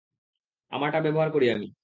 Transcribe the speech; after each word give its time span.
আমারটা 0.71 0.99
ব্যবহার 1.01 1.29
করি 1.31 1.45
আমি। 1.51 1.67